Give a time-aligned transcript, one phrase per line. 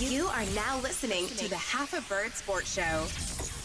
[0.00, 3.57] You are now listening to the Half a Bird Sports Show.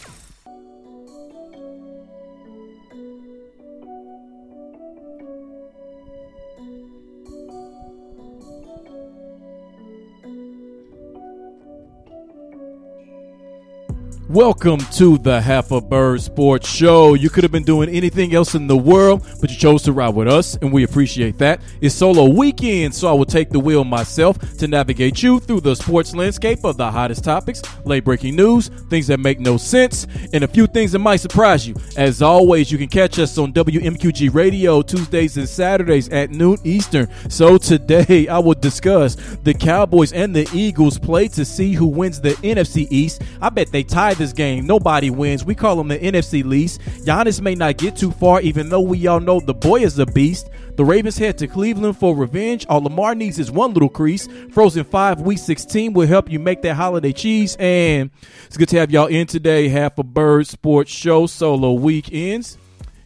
[14.34, 17.14] Welcome to the Half a Bird Sports Show.
[17.14, 20.16] You could have been doing anything else in the world, but you chose to ride
[20.16, 21.62] with us, and we appreciate that.
[21.82, 25.76] It's solo weekend, so I will take the wheel myself to navigate you through the
[25.76, 30.44] sports landscape of the hottest topics, late breaking news, things that make no sense, and
[30.44, 31.76] a few things that might surprise you.
[31.96, 37.08] As always, you can catch us on WMQG Radio Tuesdays and Saturdays at noon Eastern.
[37.30, 42.20] So today, I will discuss the Cowboys and the Eagles play to see who wins
[42.20, 43.22] the NFC East.
[43.40, 44.66] I bet they tied this game.
[44.66, 45.44] Nobody wins.
[45.44, 46.80] We call them the NFC least.
[47.06, 50.06] Giannis may not get too far, even though we all know the boy is a
[50.06, 50.50] beast.
[50.76, 52.66] The Ravens head to Cleveland for revenge.
[52.68, 54.28] All Lamar needs is one little crease.
[54.52, 57.56] Frozen 5 Week 16 will help you make that holiday cheese.
[57.60, 58.10] And
[58.46, 59.68] it's good to have y'all in today.
[59.68, 62.58] Half a Bird Sports Show solo weekends.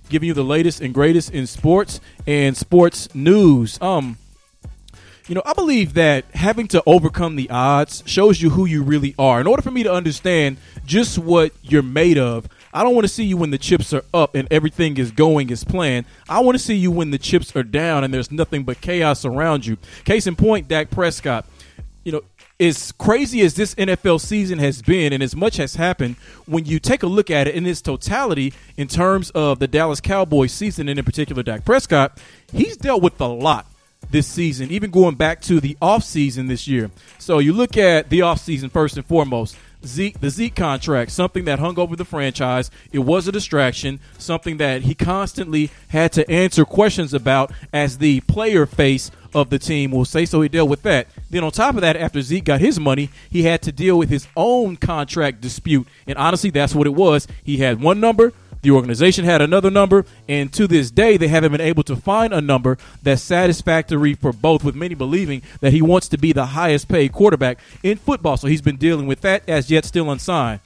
[0.10, 3.82] Giving you the latest and greatest in sports and sports news.
[3.82, 4.18] Um,
[5.28, 9.14] you know, I believe that having to overcome the odds shows you who you really
[9.20, 9.42] are.
[9.42, 10.56] In order for me to understand
[10.88, 14.04] just what you're made of, I don't want to see you when the chips are
[14.14, 16.06] up and everything is going as planned.
[16.28, 19.26] I want to see you when the chips are down and there's nothing but chaos
[19.26, 19.78] around you.
[20.06, 21.46] Case in point, Dak Prescott.
[22.04, 22.22] You know,
[22.60, 26.16] as crazy as this NFL season has been and as much has happened,
[26.46, 30.02] when you take a look at it in its totality in terms of the Dallas
[30.02, 32.20] Cowboys season and in particular Dak Prescott,
[32.52, 33.68] he's dealt with a lot
[34.10, 36.90] this season, even going back to the offseason this year.
[37.20, 39.58] So you look at the offseason first and foremost.
[39.88, 42.70] Zeke, the Zeke contract, something that hung over the franchise.
[42.92, 48.22] It was a distraction, something that he constantly had to answer questions about as the
[48.22, 50.26] player face of the team will say.
[50.26, 51.08] So he dealt with that.
[51.30, 54.10] Then on top of that, after Zeke got his money, he had to deal with
[54.10, 55.88] his own contract dispute.
[56.06, 57.28] And honestly, that's what it was.
[57.44, 61.52] He had one number, the organization had another number, and to this day, they haven't
[61.52, 65.82] been able to find a number that's satisfactory for both, with many believing that he
[65.82, 68.38] wants to be the highest paid quarterback in football.
[68.38, 70.60] So he's been dealing with that as yet still unsigned.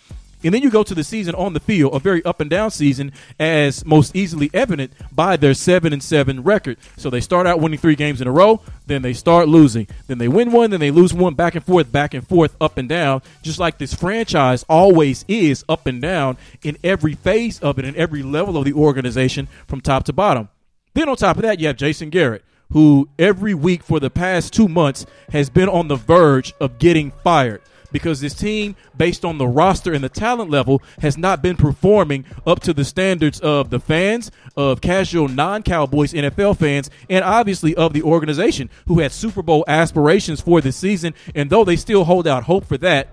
[0.44, 2.72] And then you go to the season on the field, a very up and down
[2.72, 6.78] season, as most easily evident by their seven and seven record.
[6.97, 10.18] So they start out winning three games in a row, then they start losing, then
[10.18, 12.90] they win one, then they lose one, back and forth, back and forth, up and
[12.90, 13.22] down.
[13.44, 17.96] Just like this franchise always is up and down in every phase of it, in
[17.96, 20.50] every level of the organization, from top to bottom.
[20.94, 24.53] Then on top of that, you have Jason Garrett, who every week for the past
[24.53, 29.38] two months has been on the verge of getting fired because this team, based on
[29.38, 33.69] the roster and the talent level, has not been performing up to the standards of
[33.69, 39.12] the fans, of casual non Cowboys NFL fans, and obviously of the organization who had
[39.12, 41.13] Super Bowl aspirations for this season.
[41.35, 43.09] And though they still hold out hope for that,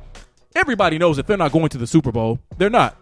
[0.55, 2.39] everybody knows that they're not going to the Super Bowl.
[2.56, 2.97] They're not.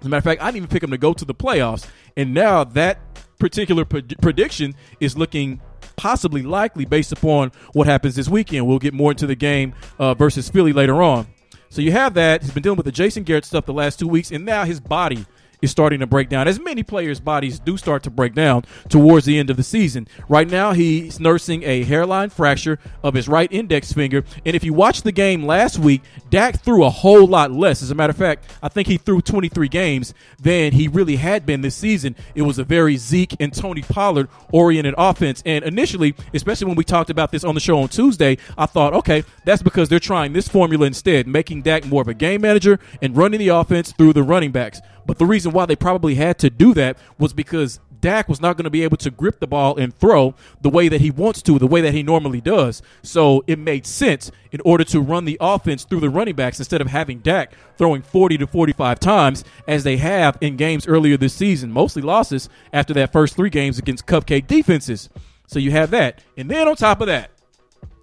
[0.00, 1.88] As a matter of fact, I didn't even pick them to go to the playoffs.
[2.16, 2.98] And now that
[3.38, 5.60] particular pred- prediction is looking
[5.96, 8.66] possibly likely based upon what happens this weekend.
[8.66, 11.26] We'll get more into the game uh, versus Philly later on.
[11.68, 12.42] So you have that.
[12.42, 14.78] He's been dealing with the Jason Garrett stuff the last two weeks, and now his
[14.78, 15.24] body
[15.62, 19.24] is starting to break down, as many players' bodies do start to break down towards
[19.24, 20.06] the end of the season.
[20.28, 24.24] Right now, he's nursing a hairline fracture of his right index finger.
[24.44, 27.82] And if you watch the game last week, Dak threw a whole lot less.
[27.82, 31.46] As a matter of fact, I think he threw 23 games than he really had
[31.46, 32.16] been this season.
[32.34, 35.42] It was a very Zeke and Tony Pollard oriented offense.
[35.46, 38.94] And initially, especially when we talked about this on the show on Tuesday, I thought,
[38.94, 42.78] okay, that's because they're trying this formula instead, making Dak more of a game manager
[43.00, 44.80] and running the offense through the running backs.
[45.06, 48.56] But the reason why they probably had to do that was because Dak was not
[48.56, 51.40] going to be able to grip the ball and throw the way that he wants
[51.42, 52.82] to, the way that he normally does.
[53.02, 56.80] So it made sense in order to run the offense through the running backs instead
[56.80, 61.32] of having Dak throwing 40 to 45 times as they have in games earlier this
[61.32, 65.08] season, mostly losses after that first three games against cupcake defenses.
[65.46, 66.18] So you have that.
[66.36, 67.30] And then on top of that,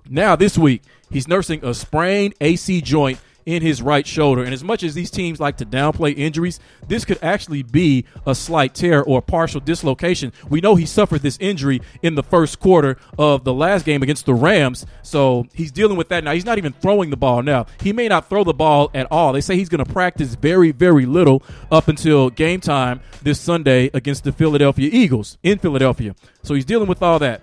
[0.09, 0.81] now this week,
[1.11, 3.19] he's nursing a sprained AC joint
[3.49, 4.43] in his right shoulder.
[4.43, 8.35] And as much as these teams like to downplay injuries, this could actually be a
[8.35, 10.31] slight tear or partial dislocation.
[10.49, 14.27] We know he suffered this injury in the first quarter of the last game against
[14.27, 16.33] the Rams, so he's dealing with that now.
[16.33, 17.65] He's not even throwing the ball now.
[17.81, 19.33] He may not throw the ball at all.
[19.33, 21.41] They say he's going to practice very, very little
[21.71, 26.15] up until game time this Sunday against the Philadelphia Eagles in Philadelphia.
[26.43, 27.41] So he's dealing with all that.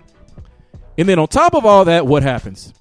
[0.97, 2.73] And then on top of all that, what happens?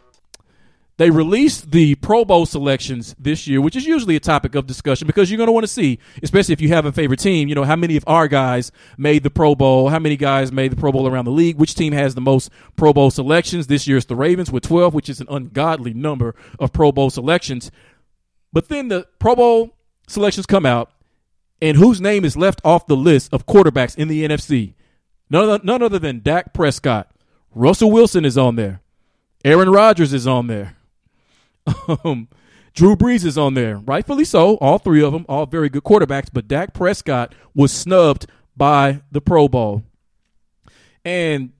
[0.98, 5.06] They released the Pro Bowl selections this year, which is usually a topic of discussion
[5.06, 7.54] because you're going to want to see, especially if you have a favorite team, you
[7.54, 10.76] know, how many of our guys made the Pro Bowl, how many guys made the
[10.76, 13.66] Pro Bowl around the league, which team has the most Pro Bowl selections.
[13.66, 17.10] This year it's the Ravens with 12, which is an ungodly number of Pro Bowl
[17.10, 17.70] selections.
[18.50, 19.76] But then the Pro Bowl
[20.08, 20.90] selections come out,
[21.60, 24.72] and whose name is left off the list of quarterbacks in the NFC?
[25.28, 27.10] None, none other than Dak Prescott.
[27.54, 28.80] Russell Wilson is on there.
[29.44, 30.75] Aaron Rodgers is on there.
[32.04, 32.28] Um,
[32.74, 34.56] Drew Brees is on there, rightfully so.
[34.56, 36.28] All three of them, all very good quarterbacks.
[36.32, 38.26] But Dak Prescott was snubbed
[38.56, 39.82] by the Pro Bowl,
[41.04, 41.52] and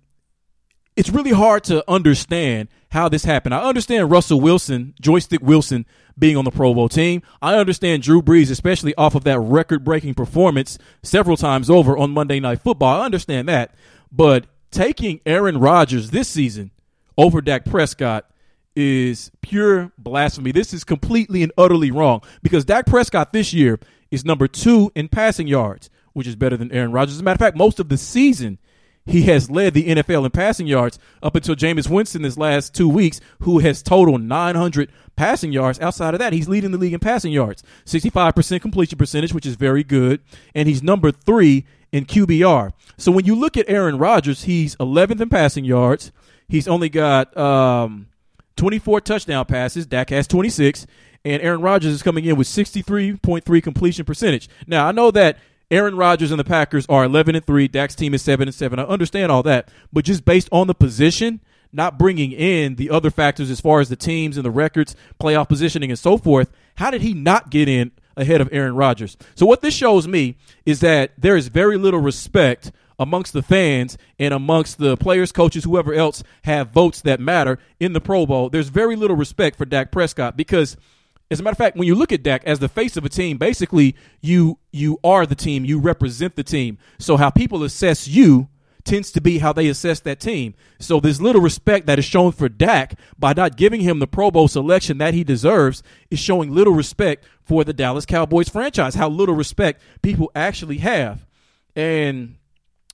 [0.97, 3.55] it's really hard to understand how this happened.
[3.55, 5.85] I understand Russell Wilson, joystick Wilson,
[6.19, 7.21] being on the Pro Bowl team.
[7.43, 12.41] I understand Drew Brees, especially off of that record-breaking performance several times over on Monday
[12.41, 13.01] Night Football.
[13.01, 13.75] I understand that,
[14.11, 16.71] but taking Aaron Rodgers this season
[17.19, 18.31] over Dak Prescott
[18.77, 20.53] is pure blasphemy.
[20.53, 23.81] This is completely and utterly wrong because Dak Prescott this year
[24.11, 27.15] is number two in passing yards, which is better than Aaron Rodgers.
[27.15, 28.59] As a matter of fact, most of the season
[29.07, 32.89] he has led the NFL in passing yards up until Jameis Winston this last two
[32.89, 35.81] weeks, who has totaled 900 passing yards.
[35.81, 39.55] Outside of that, he's leading the league in passing yards, 65% completion percentage, which is
[39.55, 40.21] very good,
[40.55, 42.73] and he's number three in QBR.
[42.99, 46.11] So when you look at Aaron Rodgers, he's 11th in passing yards.
[46.49, 48.09] He's only got um,
[48.57, 49.87] 24 touchdown passes.
[49.87, 50.87] Dak has 26.
[51.25, 54.49] And Aaron Rodgers is coming in with 63.3 completion percentage.
[54.67, 55.39] Now, I know that
[55.71, 57.67] Aaron Rodgers and the Packers are 11 and 3.
[57.67, 58.79] Dak's team is 7 and 7.
[58.79, 59.69] I understand all that.
[59.93, 61.41] But just based on the position,
[61.73, 65.49] not bringing in the other factors as far as the teams and the records, playoff
[65.49, 69.17] positioning, and so forth, how did he not get in ahead of Aaron Rodgers?
[69.35, 73.99] So, what this shows me is that there is very little respect amongst the fans
[74.19, 78.49] and amongst the players, coaches, whoever else have votes that matter in the Pro Bowl.
[78.49, 80.77] There's very little respect for Dak Prescott because
[81.31, 83.09] as a matter of fact, when you look at Dak as the face of a
[83.09, 86.79] team, basically you you are the team, you represent the team.
[86.99, 88.49] So how people assess you
[88.87, 90.55] tends to be how they assess that team.
[90.79, 94.31] So there's little respect that is shown for Dak by not giving him the Pro
[94.31, 98.95] Bowl selection that he deserves is showing little respect for the Dallas Cowboys franchise.
[98.95, 101.27] How little respect people actually have.
[101.75, 102.37] And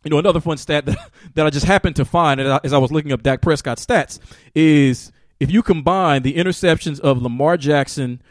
[0.05, 0.99] you know, another fun stat that,
[1.35, 4.19] that I just happened to find as I was looking up Dak Prescott's stats
[4.55, 8.23] is if you combine the interceptions of Lamar Jackson,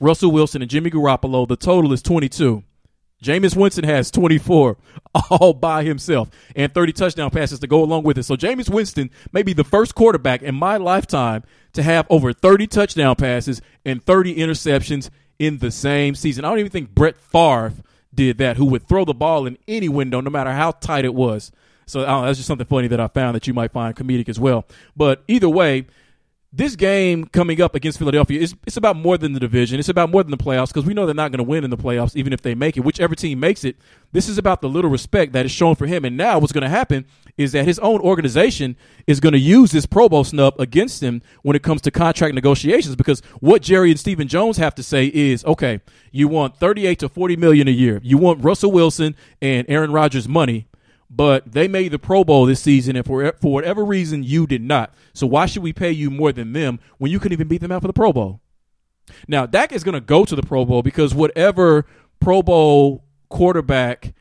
[0.00, 2.62] Russell Wilson, and Jimmy Garoppolo, the total is 22.
[3.22, 4.76] Jameis Winston has 24
[5.30, 8.24] all by himself and 30 touchdown passes to go along with it.
[8.24, 11.42] So Jameis Winston may be the first quarterback in my lifetime
[11.72, 16.44] to have over 30 touchdown passes and 30 interceptions in the same season.
[16.44, 17.72] I don't even think Brett Favre
[18.14, 21.14] did that, who would throw the ball in any window, no matter how tight it
[21.14, 21.52] was.
[21.86, 24.40] So uh, that's just something funny that I found that you might find comedic as
[24.40, 24.66] well.
[24.96, 25.86] But either way,
[26.56, 29.78] this game coming up against Philadelphia is it's about more than the division.
[29.78, 31.70] It's about more than the playoffs because we know they're not going to win in
[31.70, 32.80] the playoffs, even if they make it.
[32.80, 33.76] Whichever team makes it,
[34.12, 36.06] this is about the little respect that is shown for him.
[36.06, 37.04] And now what's going to happen
[37.36, 38.74] is that his own organization
[39.06, 42.34] is going to use this Pro Bowl snub against him when it comes to contract
[42.34, 46.98] negotiations because what Jerry and Stephen Jones have to say is, okay, you want 38
[47.00, 48.00] to 40 million a year.
[48.02, 50.68] You want Russell Wilson and Aaron Rodgers money
[51.08, 54.62] but they made the Pro Bowl this season, and for for whatever reason, you did
[54.62, 54.94] not.
[55.12, 57.72] So why should we pay you more than them when you couldn't even beat them
[57.72, 58.40] out for the Pro Bowl?
[59.28, 61.86] Now Dak is going to go to the Pro Bowl because whatever
[62.20, 64.14] Pro Bowl quarterback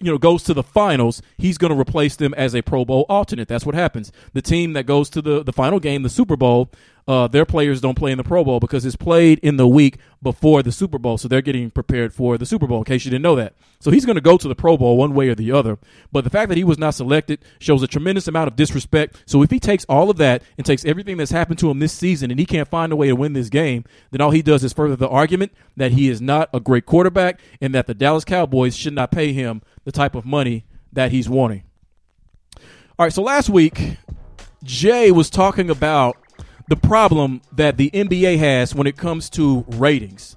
[0.00, 3.06] you know goes to the finals, he's going to replace them as a Pro Bowl
[3.08, 3.48] alternate.
[3.48, 4.12] That's what happens.
[4.32, 6.70] The team that goes to the the final game, the Super Bowl,
[7.06, 9.98] uh, their players don't play in the Pro Bowl because it's played in the week
[10.22, 11.18] before the Super Bowl.
[11.18, 13.54] So they're getting prepared for the Super Bowl, in case you didn't know that.
[13.80, 15.78] So he's going to go to the Pro Bowl one way or the other.
[16.10, 19.22] But the fact that he was not selected shows a tremendous amount of disrespect.
[19.26, 21.92] So if he takes all of that and takes everything that's happened to him this
[21.92, 24.64] season and he can't find a way to win this game, then all he does
[24.64, 28.24] is further the argument that he is not a great quarterback and that the Dallas
[28.24, 31.64] Cowboys should not pay him the type of money that he's wanting.
[32.96, 33.98] All right, so last week,
[34.62, 36.16] Jay was talking about
[36.68, 40.36] the problem that the NBA has when it comes to ratings.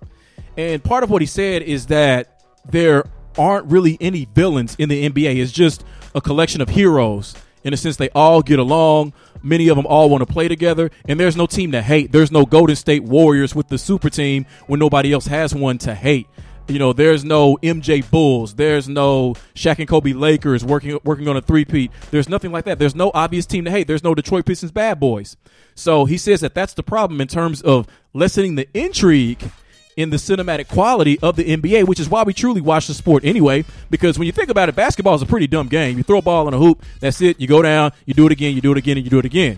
[0.58, 3.06] And part of what he said is that there
[3.38, 5.38] aren't really any villains in the NBA.
[5.38, 5.84] It's just
[6.16, 7.36] a collection of heroes.
[7.64, 9.14] in a sense they all get along.
[9.44, 12.12] Many of them all want to play together, and there's no team to hate.
[12.12, 15.94] There's no Golden State Warriors with the super team when nobody else has one to
[15.94, 16.28] hate.
[16.68, 18.56] You know, there's no MJ Bulls.
[18.56, 21.92] There's no Shaq and Kobe Lakers working working on a three-peat.
[22.12, 22.80] There's nothing like that.
[22.80, 23.88] There's no obvious team to hate.
[23.88, 25.38] There's no Detroit Pistons bad boys.
[25.76, 29.50] So he says that that's the problem in terms of lessening the intrigue
[29.96, 33.26] in the cinematic quality of the NBA, which is why we truly watch the sport
[33.26, 33.66] anyway.
[33.90, 35.98] Because when you think about it, basketball is a pretty dumb game.
[35.98, 37.40] You throw a ball in a hoop, that's it.
[37.40, 39.26] You go down, you do it again, you do it again, and you do it
[39.26, 39.58] again.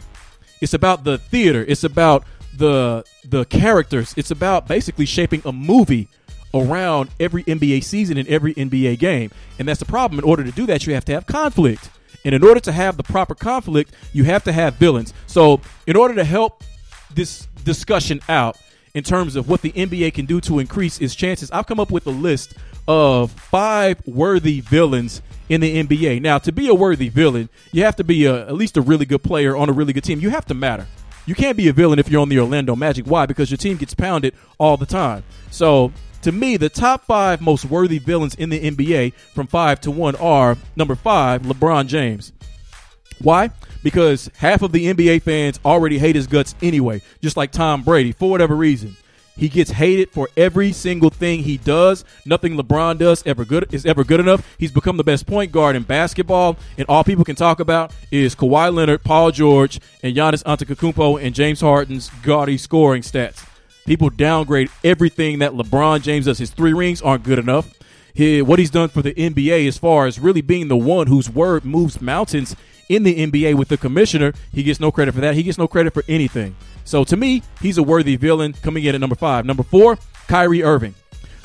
[0.62, 1.64] It's about the theater.
[1.68, 2.24] It's about
[2.56, 4.14] the the characters.
[4.18, 6.08] It's about basically shaping a movie
[6.54, 9.32] around every NBA season and every NBA game.
[9.58, 10.20] And that's the problem.
[10.20, 11.90] In order to do that, you have to have conflict.
[12.26, 15.14] And in order to have the proper conflict, you have to have villains.
[15.28, 16.64] So, in order to help
[17.14, 18.58] this discussion out
[18.94, 21.92] in terms of what the NBA can do to increase its chances, I've come up
[21.92, 22.56] with a list
[22.88, 26.22] of five worthy villains in the NBA.
[26.22, 29.06] Now, to be a worthy villain, you have to be a, at least a really
[29.06, 30.20] good player on a really good team.
[30.20, 30.88] You have to matter.
[31.26, 33.06] You can't be a villain if you're on the Orlando Magic.
[33.06, 33.26] Why?
[33.28, 35.24] Because your team gets pounded all the time.
[35.52, 35.92] So,
[36.22, 40.16] to me, the top five most worthy villains in the NBA from five to one
[40.16, 42.34] are number five, LeBron James.
[43.22, 43.52] Why?
[43.84, 48.12] Because half of the NBA fans already hate his guts anyway, just like Tom Brady,
[48.12, 48.96] for whatever reason.
[49.40, 52.04] He gets hated for every single thing he does.
[52.26, 54.46] Nothing LeBron does ever good is ever good enough.
[54.58, 58.36] He's become the best point guard in basketball, and all people can talk about is
[58.36, 63.49] Kawhi Leonard, Paul George, and Giannis Antetokounmpo and James Harden's gaudy scoring stats.
[63.90, 66.38] People downgrade everything that LeBron James does.
[66.38, 67.74] His three rings aren't good enough.
[68.14, 71.28] He, what he's done for the NBA as far as really being the one whose
[71.28, 72.56] word moves mountains
[72.88, 75.34] in the NBA with the commissioner, he gets no credit for that.
[75.34, 76.56] He gets no credit for anything.
[76.86, 79.44] So to me, he's a worthy villain coming in at number five.
[79.44, 80.94] Number four, Kyrie Irving.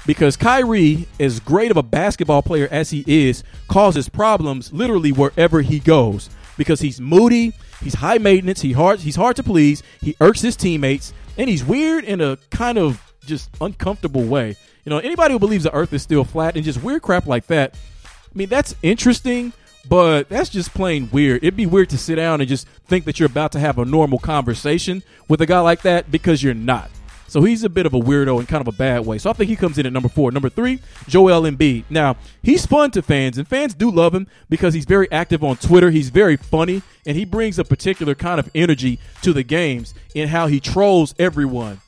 [0.04, 5.62] Because Kyrie, as great of a basketball player as he is, causes problems literally wherever
[5.62, 6.28] he goes.
[6.58, 10.56] Because he's moody, he's high maintenance, he hard, he's hard to please, he irks his
[10.56, 14.56] teammates, and he's weird in a kind of just uncomfortable way.
[14.84, 17.46] You know, anybody who believes the earth is still flat and just weird crap like
[17.46, 17.74] that,
[18.04, 19.52] I mean, that's interesting,
[19.88, 21.42] but that's just plain weird.
[21.42, 23.84] It'd be weird to sit down and just think that you're about to have a
[23.84, 26.90] normal conversation with a guy like that because you're not.
[27.28, 29.19] So he's a bit of a weirdo in kind of a bad way.
[29.19, 30.31] So I think he comes in at number four.
[30.31, 31.85] Number three, Joel Embiid.
[31.90, 35.57] Now, he's fun to fans, and fans do love him because he's very active on
[35.57, 35.90] Twitter.
[35.90, 40.28] He's very funny, and he brings a particular kind of energy to the games in
[40.28, 41.81] how he trolls everyone.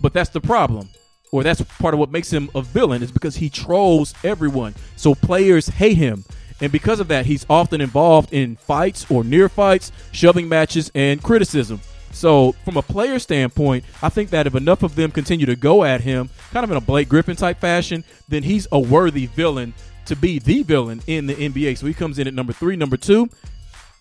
[0.00, 0.88] But that's the problem.
[1.30, 4.74] Or that's part of what makes him a villain is because he trolls everyone.
[4.96, 6.24] So players hate him.
[6.60, 11.22] And because of that, he's often involved in fights or near fights, shoving matches, and
[11.22, 11.80] criticism.
[12.12, 15.84] So, from a player standpoint, I think that if enough of them continue to go
[15.84, 19.74] at him, kind of in a Blake Griffin type fashion, then he's a worthy villain
[20.06, 21.78] to be the villain in the NBA.
[21.78, 22.76] So he comes in at number three.
[22.76, 23.28] Number two,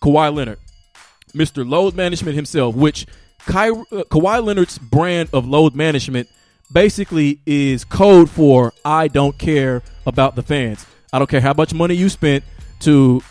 [0.02, 0.60] Kawhi Leonard,
[1.34, 1.68] Mr.
[1.68, 3.06] Load Management himself, which
[3.46, 6.28] Ky- uh, Kawhi Leonard's brand of load management
[6.72, 10.86] basically is code for I don't care about the fans.
[11.14, 12.44] I don't care how much money you spent
[12.82, 13.22] to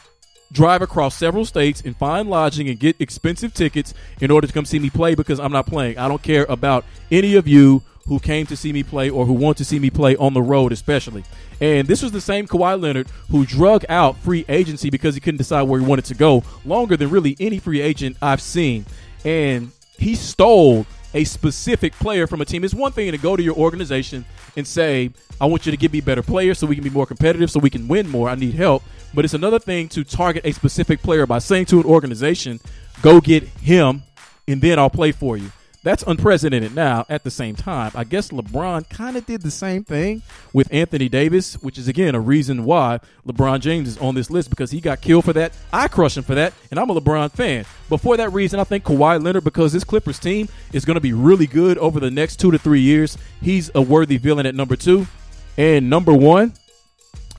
[0.52, 4.64] drive across several states and find lodging and get expensive tickets in order to come
[4.64, 5.98] see me play because I'm not playing.
[5.98, 9.32] I don't care about any of you who came to see me play or who
[9.32, 11.24] want to see me play on the road, especially.
[11.60, 15.38] And this was the same Kawhi Leonard who drug out free agency because he couldn't
[15.38, 18.86] decide where he wanted to go longer than really any free agent I've seen.
[19.24, 22.62] And he stole a specific player from a team.
[22.62, 25.92] It's one thing to go to your organization and say, I want you to give
[25.92, 28.28] me better players so we can be more competitive, so we can win more.
[28.28, 28.82] I need help.
[29.14, 32.60] But it's another thing to target a specific player by saying to an organization,
[33.00, 34.02] go get him,
[34.46, 35.50] and then I'll play for you.
[35.86, 37.06] That's unprecedented now.
[37.08, 40.20] At the same time, I guess LeBron kind of did the same thing
[40.52, 44.50] with Anthony Davis, which is again a reason why LeBron James is on this list
[44.50, 45.52] because he got killed for that.
[45.72, 47.66] I crush him for that, and I'm a LeBron fan.
[47.88, 51.00] But for that reason, I think Kawhi Leonard, because this Clippers team is going to
[51.00, 54.56] be really good over the next two to three years, he's a worthy villain at
[54.56, 55.06] number two.
[55.56, 56.54] And number one,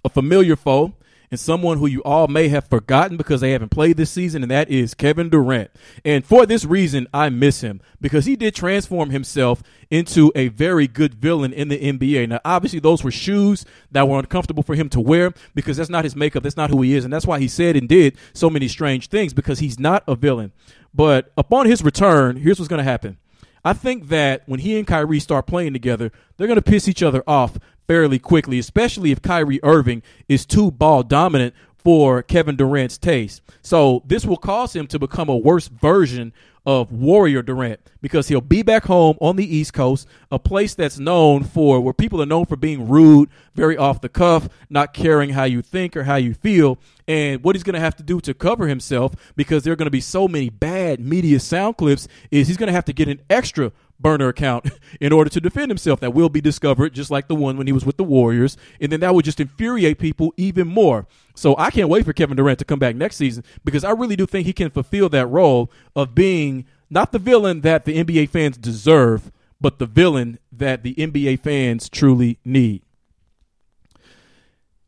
[0.05, 0.93] a familiar foe
[1.29, 4.51] and someone who you all may have forgotten because they haven't played this season, and
[4.51, 5.71] that is Kevin Durant.
[6.05, 10.87] And for this reason, I miss him because he did transform himself into a very
[10.87, 12.29] good villain in the NBA.
[12.29, 16.03] Now, obviously, those were shoes that were uncomfortable for him to wear because that's not
[16.03, 18.49] his makeup, that's not who he is, and that's why he said and did so
[18.49, 20.51] many strange things because he's not a villain.
[20.93, 23.17] But upon his return, here's what's going to happen.
[23.65, 27.03] I think that when he and Kyrie start playing together, they're going to piss each
[27.03, 27.57] other off
[27.87, 33.41] fairly quickly, especially if Kyrie Irving is too ball dominant for Kevin Durant's taste.
[33.61, 36.33] So this will cause him to become a worse version
[36.67, 40.99] of Warrior Durant because he'll be back home on the East Coast, a place that's
[40.99, 45.29] known for where people are known for being rude, very off the cuff, not caring
[45.29, 46.77] how you think or how you feel.
[47.07, 49.85] And what he's going to have to do to cover himself because there are going
[49.85, 53.07] to be so many bad media sound clips is he's going to have to get
[53.07, 54.69] an extra burner account
[55.01, 57.73] in order to defend himself that will be discovered, just like the one when he
[57.73, 58.57] was with the Warriors.
[58.79, 61.07] And then that would just infuriate people even more.
[61.35, 64.15] So I can't wait for Kevin Durant to come back next season because I really
[64.15, 68.29] do think he can fulfill that role of being not the villain that the NBA
[68.29, 72.83] fans deserve, but the villain that the NBA fans truly need.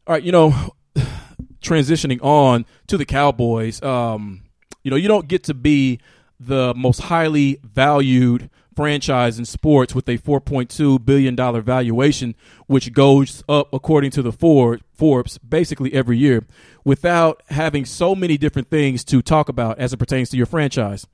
[0.07, 0.73] All right, you know,
[1.61, 4.41] transitioning on to the Cowboys, um,
[4.83, 5.99] you know, you don't get to be
[6.39, 8.49] the most highly valued
[8.79, 12.33] franchise in sports with a $4.2 billion valuation,
[12.67, 16.47] which goes up according to the Forbes basically every year,
[16.85, 21.05] without having so many different things to talk about as it pertains to your franchise.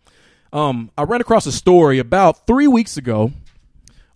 [0.53, 3.31] Um, I ran across a story about three weeks ago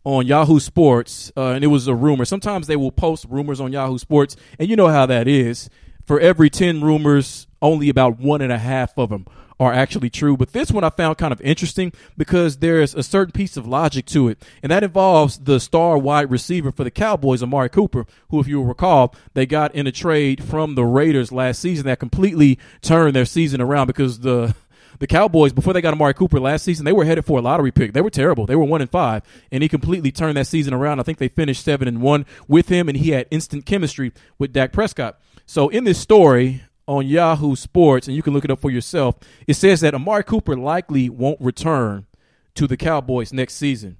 [0.04, 2.26] on Yahoo Sports, uh, and it was a rumor.
[2.26, 5.72] Sometimes they will post rumors on Yahoo Sports, and you know how that is.
[6.06, 9.26] For every 10 rumors, only about one and a half of them
[9.60, 10.38] are actually true.
[10.38, 14.06] But this one I found kind of interesting because there's a certain piece of logic
[14.08, 18.40] to it, and that involves the star wide receiver for the Cowboys, Amari Cooper, who,
[18.40, 22.58] if you recall, they got in a trade from the Raiders last season that completely
[22.82, 24.56] turned their season around because the
[25.00, 27.72] the Cowboys, before they got Amari Cooper last season, they were headed for a lottery
[27.72, 27.94] pick.
[27.94, 28.46] They were terrible.
[28.46, 31.00] They were one and five, and he completely turned that season around.
[31.00, 34.52] I think they finished seven and one with him, and he had instant chemistry with
[34.52, 35.20] Dak Prescott.
[35.46, 39.16] So in this story, on Yahoo Sports, and you can look it up for yourself,
[39.46, 42.08] it says that Amari Cooper likely won't return
[42.56, 43.96] to the Cowboys next season.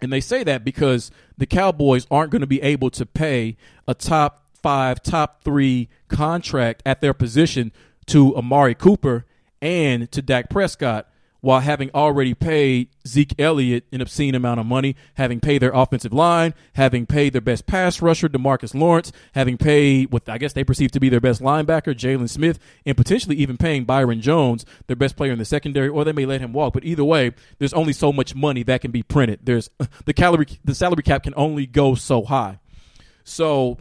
[0.00, 3.56] And they say that because the Cowboys aren't going to be able to pay
[3.88, 7.72] a top five, top three contract at their position
[8.06, 9.26] to Amari Cooper
[9.60, 11.08] and to Dak Prescott
[11.44, 16.10] while having already paid Zeke Elliott an obscene amount of money, having paid their offensive
[16.14, 20.64] line, having paid their best pass rusher, Demarcus Lawrence, having paid what I guess they
[20.64, 24.96] perceive to be their best linebacker, Jaylon Smith, and potentially even paying Byron Jones, their
[24.96, 26.72] best player in the secondary, or they may let him walk.
[26.72, 29.40] But either way, there's only so much money that can be printed.
[29.42, 32.58] There's uh, the calorie, the salary cap can only go so high.
[33.22, 33.76] So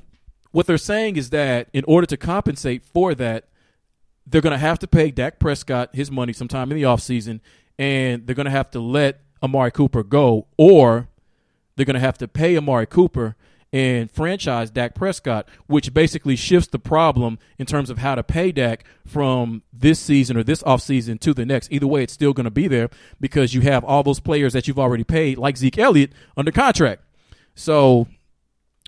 [0.52, 3.46] what they're saying is that in order to compensate for that,
[4.26, 7.40] they're going to have to pay Dak Prescott his money sometime in the offseason,
[7.78, 11.10] and they're going to have to let Amari Cooper go, or
[11.76, 13.36] they're going to have to pay Amari Cooper
[13.74, 18.52] and franchise Dak Prescott, which basically shifts the problem in terms of how to pay
[18.52, 21.72] Dak from this season or this offseason to the next.
[21.72, 24.68] Either way, it's still going to be there because you have all those players that
[24.68, 27.02] you've already paid, like Zeke Elliott, under contract.
[27.56, 28.08] So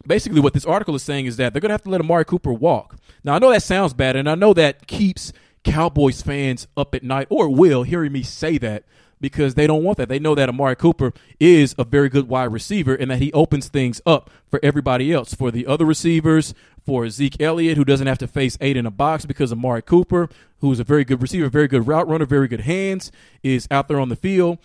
[0.08, 2.26] basically what this article is saying is that they're going to have to let Amari
[2.26, 2.98] Cooper walk.
[3.24, 7.04] Now, I know that sounds bad, and I know that keeps Cowboys fans up at
[7.04, 8.84] night, or will, hearing me say that,
[9.20, 10.10] because they don't want that.
[10.10, 13.70] They know that Amari Cooper is a very good wide receiver and that he opens
[13.70, 16.54] things up for everybody else, for the other receivers,
[16.86, 20.30] for Zeke Elliott, who doesn't have to face eight in a box because Amari Cooper,
[20.60, 23.88] who is a very good receiver, very good route runner, very good hands, is out
[23.88, 24.60] there on the field.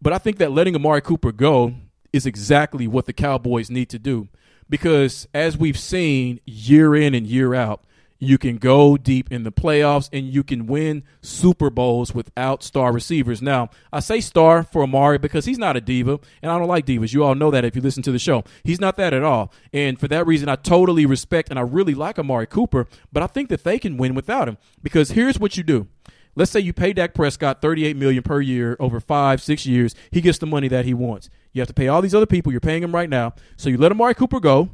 [0.00, 1.74] But I think that letting Amari Cooper go
[2.12, 4.28] is exactly what the Cowboys need to do
[4.68, 7.82] because as we've seen year in and year out,
[8.18, 12.92] you can go deep in the playoffs and you can win Super Bowls without star
[12.92, 13.42] receivers.
[13.42, 16.86] Now, I say star for Amari because he's not a diva, and I don't like
[16.86, 17.12] divas.
[17.12, 18.44] You all know that if you listen to the show.
[18.64, 19.52] He's not that at all.
[19.72, 23.26] And for that reason, I totally respect and I really like Amari Cooper, but I
[23.26, 25.88] think that they can win without him because here's what you do.
[26.36, 29.94] Let's say you pay Dak Prescott 38 million per year over 5, 6 years.
[30.10, 31.30] He gets the money that he wants.
[31.52, 32.52] You have to pay all these other people.
[32.52, 33.32] You're paying him right now.
[33.56, 34.68] So you let Amari Cooper go.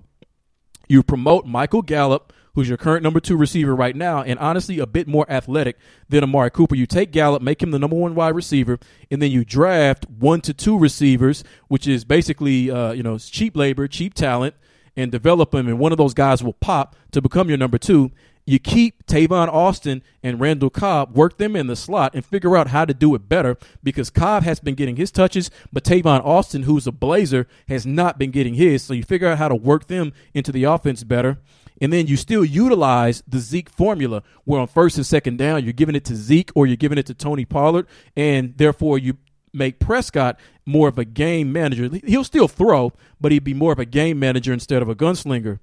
[0.89, 4.87] You promote Michael Gallup, who's your current number two receiver right now, and honestly a
[4.87, 6.75] bit more athletic than Amari Cooper.
[6.75, 8.79] You take Gallup, make him the number one wide receiver,
[9.11, 13.57] and then you draft one to two receivers, which is basically uh, you know cheap
[13.57, 14.55] labor, cheap talent,
[14.97, 15.69] and develop them.
[15.69, 18.11] And one of those guys will pop to become your number two.
[18.45, 22.69] You keep Tavon Austin and Randall Cobb, work them in the slot, and figure out
[22.69, 26.65] how to do it better because Cobb has been getting his touches, but Tavon Austin,
[26.65, 28.83] who's a blazer, has not been getting his.
[28.83, 31.39] So you figure out how to work them into the offense better.
[31.81, 35.73] And then you still utilize the Zeke formula where on first and second down, you're
[35.73, 37.89] giving it to Zeke or you're giving it to Tony Pollard.
[38.17, 39.19] And therefore, you
[39.53, 41.91] make Prescott more of a game manager.
[42.07, 45.59] He'll still throw, but he'd be more of a game manager instead of a gunslinger.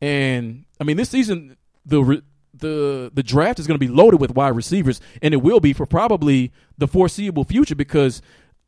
[0.00, 1.57] And I mean, this season,
[1.88, 2.22] the
[2.54, 5.72] the the draft is going to be loaded with wide receivers, and it will be
[5.72, 8.22] for probably the foreseeable future because.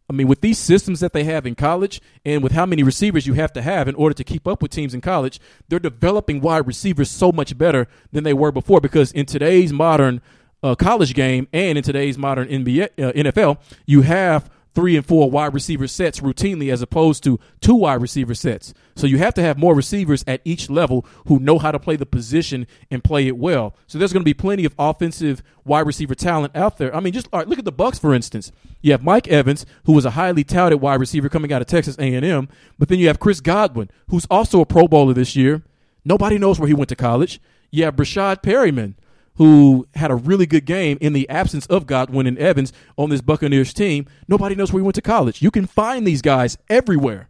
[0.09, 3.29] I mean, with these systems that they have in college and with how many receivers
[3.29, 6.41] you have to have in order to keep up with teams in college, they're developing
[6.41, 10.21] wide receivers so much better than they were before because in today's modern
[10.65, 15.31] uh, college game and in today's modern NBA, uh, NFL, you have three and four
[15.31, 18.73] wide receiver sets routinely as opposed to two wide receiver sets.
[18.95, 21.97] So you have to have more receivers at each level who know how to play
[21.97, 23.75] the position and play it well.
[23.87, 26.95] So there's going to be plenty of offensive wide receiver talent out there.
[26.95, 28.53] I mean, just look at the Bucs for instance.
[28.81, 31.97] You have Mike Evans, who was a highly touted wide receiver coming out of Texas
[31.99, 35.63] A&M, but then you have Chris Godwin, who's also a Pro Bowler this year.
[36.05, 37.41] Nobody knows where he went to college.
[37.71, 38.95] You have Breshad Perriman,
[39.37, 43.21] who had a really good game in the absence of Godwin and Evans on this
[43.21, 44.07] Buccaneers team.
[44.29, 45.41] Nobody knows where he went to college.
[45.41, 47.29] You can find these guys everywhere.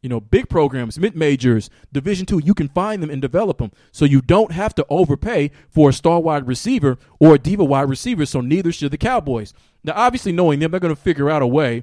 [0.00, 3.72] You know, big programs, mid majors, Division two, you can find them and develop them.
[3.90, 7.88] So you don't have to overpay for a star wide receiver or a diva wide
[7.88, 8.24] receiver.
[8.24, 9.52] So neither should the Cowboys.
[9.82, 11.82] Now, obviously, knowing them, they're going to figure out a way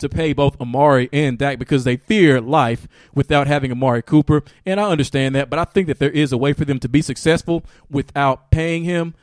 [0.00, 4.42] to pay both Amari and Dak because they fear life without having Amari Cooper.
[4.66, 6.88] And I understand that, but I think that there is a way for them to
[6.88, 9.14] be successful without paying him.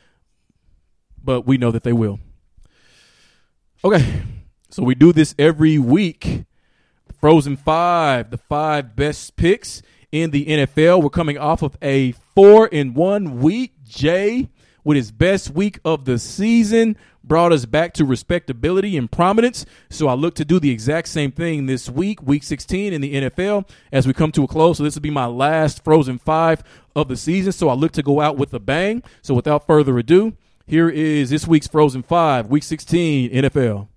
[1.22, 2.20] But we know that they will.
[3.84, 4.22] Okay,
[4.70, 6.44] so we do this every week.
[7.20, 11.02] Frozen Five, the five best picks in the NFL.
[11.02, 13.72] We're coming off of a four in one week.
[13.84, 14.48] Jay
[14.88, 19.66] with his best week of the season brought us back to respectability and prominence.
[19.90, 23.14] So I look to do the exact same thing this week, week 16 in the
[23.14, 24.78] NFL, as we come to a close.
[24.78, 26.62] So this will be my last Frozen Five
[26.96, 27.52] of the season.
[27.52, 29.02] So I look to go out with a bang.
[29.20, 30.32] So without further ado,
[30.66, 33.88] here is this week's Frozen Five, week 16 NFL.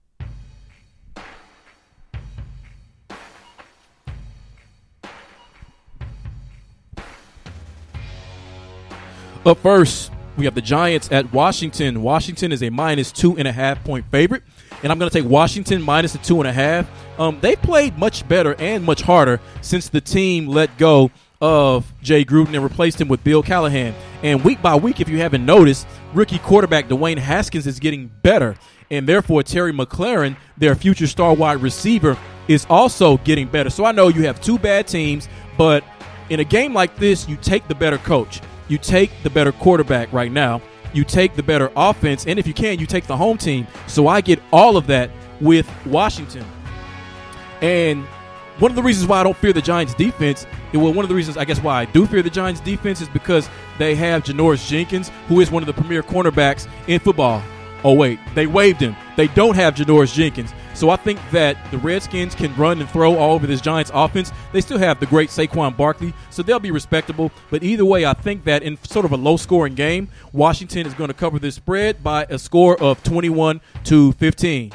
[9.45, 12.01] Up first, we have the Giants at Washington.
[12.01, 14.41] Washington is a minus two and a half point favorite,
[14.82, 16.89] and I'm going to take Washington minus the two and a half.
[17.19, 22.25] Um, they played much better and much harder since the team let go of Jay
[22.25, 23.93] Gruden and replaced him with Bill Callahan.
[24.23, 28.56] And week by week, if you haven't noticed, rookie quarterback Dwayne Haskins is getting better,
[28.89, 33.69] and therefore Terry McLaurin, their future star wide receiver, is also getting better.
[33.69, 35.84] So I know you have two bad teams, but
[36.32, 38.41] in a game like this, you take the better coach.
[38.71, 40.62] You take the better quarterback right now.
[40.93, 43.67] You take the better offense, and if you can, you take the home team.
[43.86, 46.45] So I get all of that with Washington.
[47.62, 48.05] And
[48.60, 51.15] one of the reasons why I don't fear the Giants defense, well, one of the
[51.15, 54.65] reasons I guess why I do fear the Giants defense is because they have Janoris
[54.65, 57.43] Jenkins, who is one of the premier cornerbacks in football.
[57.84, 58.95] Oh wait, they waived him.
[59.17, 60.53] They don't have Janoris Jenkins.
[60.82, 64.32] So I think that the Redskins can run and throw all over this Giants offense.
[64.52, 67.32] They still have the great Saquon Barkley, so they'll be respectable.
[67.52, 70.96] But either way, I think that in sort of a low scoring game, Washington is
[70.96, 74.72] going to cover this spread by a score of 21 to 15.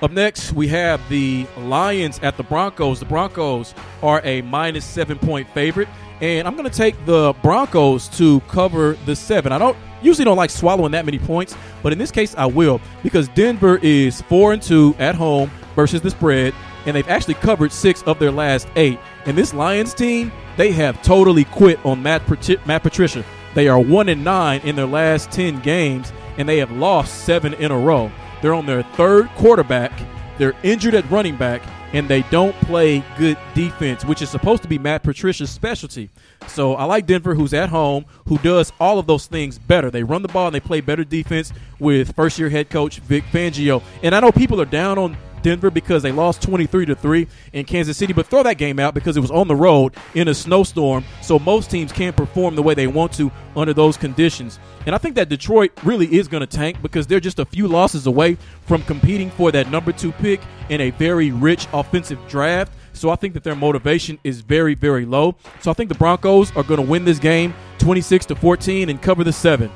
[0.00, 3.00] Up next, we have the Lions at the Broncos.
[3.00, 5.88] The Broncos are a minus seven point favorite,
[6.20, 9.52] and I'm going to take the Broncos to cover the seven.
[9.52, 12.80] I don't usually don't like swallowing that many points, but in this case I will
[13.02, 16.54] because Denver is four and two at home versus the spread,
[16.86, 18.98] and they've actually covered six of their last eight.
[19.24, 22.22] And this Lions team, they have totally quit on Matt,
[22.66, 23.24] Matt Patricia.
[23.54, 27.54] They are one and nine in their last ten games, and they have lost seven
[27.54, 28.10] in a row.
[28.42, 29.92] They're on their third quarterback.
[30.38, 31.62] They're injured at running back,
[31.96, 36.10] and they don't play good defense, which is supposed to be Matt Patricia's specialty.
[36.46, 39.90] So I like Denver, who's at home, who does all of those things better.
[39.90, 43.24] They run the ball and they play better defense with first year head coach Vic
[43.32, 43.82] Fangio.
[44.02, 47.64] And I know people are down on Denver because they lost 23 to 3 in
[47.64, 50.34] Kansas City, but throw that game out because it was on the road in a
[50.34, 51.04] snowstorm.
[51.22, 54.58] So most teams can't perform the way they want to under those conditions.
[54.86, 57.68] And I think that Detroit really is going to tank because they're just a few
[57.68, 62.72] losses away from competing for that number 2 pick in a very rich offensive draft.
[62.92, 65.36] So I think that their motivation is very, very low.
[65.60, 69.00] So I think the Broncos are going to win this game 26 to 14 and
[69.00, 69.70] cover the seven.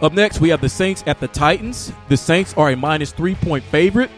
[0.00, 1.92] Up next, we have the Saints at the Titans.
[2.08, 4.10] The Saints are a minus three point favorite.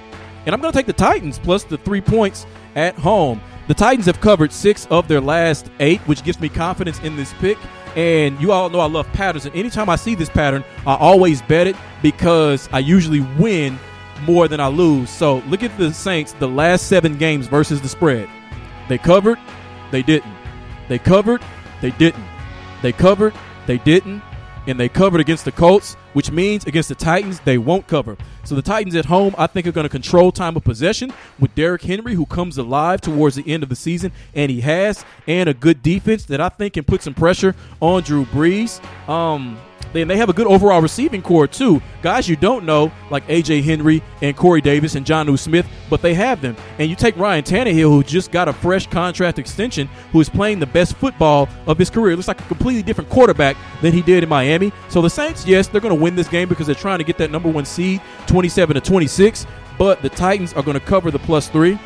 [0.46, 3.40] And I'm going to take the Titans plus the three points at home.
[3.66, 7.32] The Titans have covered six of their last eight, which gives me confidence in this
[7.34, 7.58] pick.
[7.96, 9.44] And you all know I love patterns.
[9.44, 13.78] And anytime I see this pattern, I always bet it because I usually win
[14.22, 15.10] more than I lose.
[15.10, 18.28] So look at the Saints, the last seven games versus the spread.
[18.88, 19.38] They covered,
[19.90, 20.32] they didn't.
[20.88, 21.42] They covered,
[21.80, 22.24] they didn't.
[22.82, 23.34] They covered,
[23.66, 24.22] they didn't.
[24.68, 28.16] And they covered against the Colts, which means against the Titans, they won't cover.
[28.44, 31.54] So the Titans at home, I think, are going to control time of possession with
[31.54, 35.46] Derrick Henry, who comes alive towards the end of the season, and he has, and
[35.46, 38.82] a good defense that I think can put some pressure on Drew Brees.
[39.06, 39.58] Um,
[39.96, 41.80] Then they have a good overall receiving corps too.
[42.02, 46.12] Guys you don't know like AJ Henry and Corey Davis and Jonnu Smith, but they
[46.12, 46.54] have them.
[46.78, 50.58] And you take Ryan Tannehill, who just got a fresh contract extension, who is playing
[50.58, 52.12] the best football of his career.
[52.12, 54.70] It looks like a completely different quarterback than he did in Miami.
[54.90, 57.16] So the Saints, yes, they're going to win this game because they're trying to get
[57.16, 59.46] that number one seed, 27 to 26.
[59.78, 61.78] But the Titans are going to cover the plus three.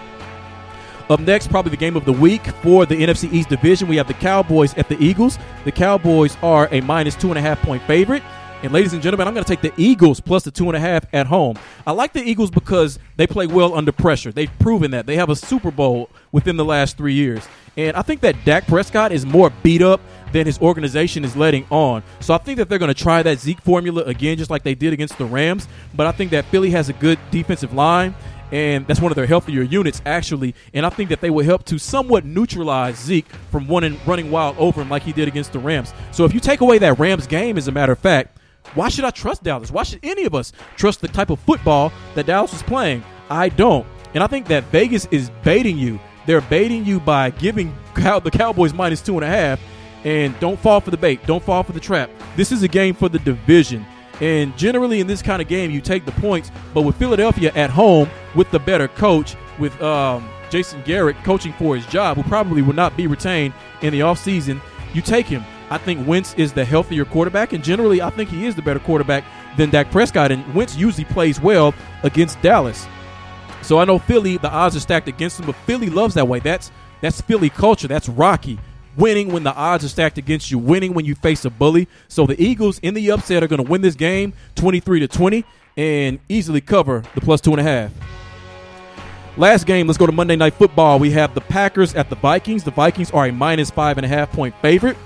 [1.10, 3.88] Up next, probably the game of the week for the NFC East division.
[3.88, 5.40] We have the Cowboys at the Eagles.
[5.64, 8.22] The Cowboys are a minus two and a half point favorite.
[8.62, 10.80] And ladies and gentlemen, I'm going to take the Eagles plus the two and a
[10.80, 11.58] half at home.
[11.84, 14.30] I like the Eagles because they play well under pressure.
[14.30, 15.06] They've proven that.
[15.06, 17.44] They have a Super Bowl within the last three years.
[17.76, 20.00] And I think that Dak Prescott is more beat up
[20.32, 22.04] than his organization is letting on.
[22.20, 24.76] So I think that they're going to try that Zeke formula again, just like they
[24.76, 25.66] did against the Rams.
[25.92, 28.14] But I think that Philly has a good defensive line
[28.52, 30.54] and that's one of their healthier units actually.
[30.74, 34.56] And I think that they will help to somewhat neutralize Zeke from running running wild
[34.58, 35.92] over him like he did against the Rams.
[36.12, 38.38] So if you take away that Rams game, as a matter of fact,
[38.74, 39.70] why should I trust Dallas?
[39.70, 43.02] Why should any of us trust the type of football that Dallas is playing?
[43.28, 43.86] I don't.
[44.14, 45.98] And I think that Vegas is baiting you.
[46.26, 49.60] They're baiting you by giving the Cowboys minus two and a half.
[50.04, 51.24] And don't fall for the bait.
[51.26, 52.10] Don't fall for the trap.
[52.34, 53.84] This is a game for the division.
[54.20, 56.50] And generally, in this kind of game, you take the points.
[56.74, 61.74] But with Philadelphia at home, with the better coach, with um, Jason Garrett coaching for
[61.74, 64.61] his job, who probably will not be retained in the offseason,
[64.92, 65.44] you take him.
[65.70, 68.80] I think Wentz is the healthier quarterback, and generally, I think he is the better
[68.80, 69.24] quarterback
[69.56, 70.33] than Dak Prescott.
[70.33, 72.87] And Wentz usually plays well against Dallas.
[73.62, 76.40] So I know Philly, the odds are stacked against him, but Philly loves that way.
[76.40, 77.88] That's that's Philly culture.
[77.88, 78.59] That's Rocky
[78.96, 81.88] winning when the odds are stacked against you, winning when you face a bully.
[82.09, 85.44] So the Eagles in the upset are going to win this game 23 to 20
[85.76, 87.92] and easily cover the plus two and a half.
[89.37, 90.98] Last game, let's go to Monday Night Football.
[90.98, 92.64] We have the Packers at the Vikings.
[92.64, 94.96] The Vikings are a minus five and a half point favorite.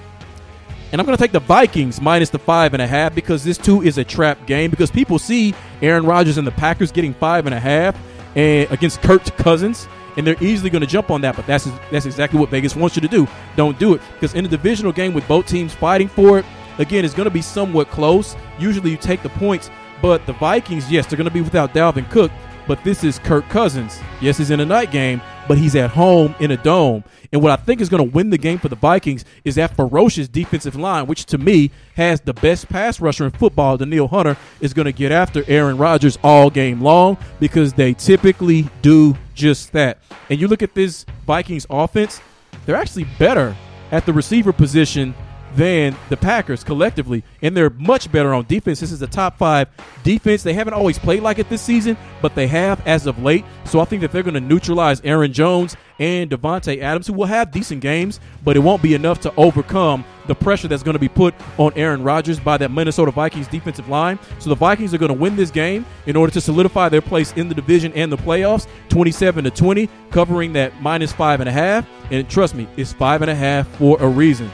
[0.90, 3.58] And I'm going to take the Vikings minus the five and a half because this
[3.58, 7.46] too is a trap game because people see Aaron Rodgers and the Packers getting five
[7.46, 7.96] and a half
[8.34, 11.36] and against Kirk Cousins and they're easily going to jump on that.
[11.36, 13.26] But that's that's exactly what Vegas wants you to do.
[13.56, 16.46] Don't do it because in a divisional game with both teams fighting for it,
[16.78, 18.36] again, it's going to be somewhat close.
[18.58, 22.08] Usually, you take the points, but the Vikings, yes, they're going to be without Dalvin
[22.10, 22.30] Cook,
[22.66, 24.00] but this is Kirk Cousins.
[24.20, 27.04] Yes, he's in a night game, but he's at home in a dome.
[27.32, 29.74] And what I think is going to win the game for the Vikings is that
[29.74, 33.76] ferocious defensive line, which to me has the best pass rusher in football.
[33.76, 38.68] Danielle Hunter is going to get after Aaron Rodgers all game long because they typically
[38.82, 39.98] do just that.
[40.30, 42.20] And you look at this Vikings offense,
[42.66, 43.56] they're actually better
[43.90, 45.14] at the receiver position
[45.54, 48.80] than the Packers collectively, and they're much better on defense.
[48.80, 49.68] This is a top five
[50.02, 50.42] defense.
[50.42, 53.44] They haven't always played like it this season, but they have as of late.
[53.64, 57.26] So I think that they're going to neutralize Aaron Jones and Davante Adams, who will
[57.26, 60.98] have decent games, but it won't be enough to overcome the pressure that's going to
[60.98, 64.18] be put on Aaron Rodgers by that Minnesota Vikings defensive line.
[64.38, 67.32] So the Vikings are going to win this game in order to solidify their place
[67.34, 71.52] in the division and the playoffs, 27 to 20, covering that minus five and a
[71.52, 71.86] half.
[72.10, 74.50] And trust me, it's five and a half for a reason.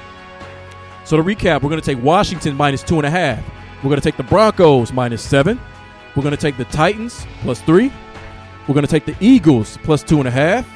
[1.10, 3.44] So to recap, we're going to take Washington minus two and a half.
[3.78, 5.60] We're going to take the Broncos minus seven.
[6.14, 7.90] We're going to take the Titans plus three.
[8.68, 10.70] We're going to take the Eagles plus two and a half.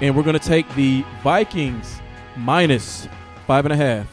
[0.00, 2.00] And we're going to take the Vikings
[2.36, 3.06] minus
[3.46, 4.08] five and a half.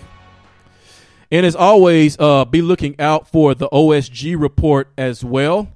[1.32, 5.67] And as always, uh, be looking out for the OSG report as well.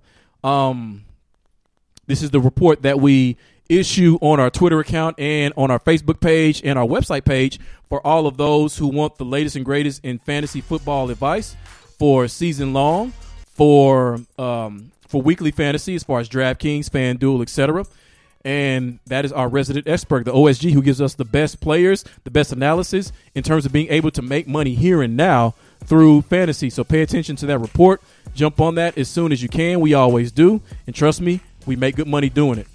[0.43, 1.03] Um,
[2.05, 3.37] this is the report that we
[3.69, 8.05] issue on our Twitter account and on our Facebook page and our website page for
[8.05, 11.55] all of those who want the latest and greatest in fantasy football advice
[11.97, 13.13] for season long,
[13.45, 17.85] for um, for weekly fantasy as far as DraftKings, FanDuel, etc.
[18.45, 22.31] And that is our resident expert, the OSG, who gives us the best players, the
[22.31, 26.69] best analysis in terms of being able to make money here and now through fantasy.
[26.69, 28.01] So pay attention to that report.
[28.33, 29.81] Jump on that as soon as you can.
[29.81, 30.61] We always do.
[30.87, 32.67] And trust me, we make good money doing it.